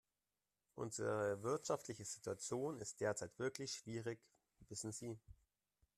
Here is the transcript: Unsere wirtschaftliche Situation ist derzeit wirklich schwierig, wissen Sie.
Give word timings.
Unsere 0.73 1.43
wirtschaftliche 1.43 2.05
Situation 2.05 2.79
ist 2.79 3.01
derzeit 3.01 3.37
wirklich 3.37 3.71
schwierig, 3.75 4.19
wissen 4.67 4.91
Sie. 4.91 5.19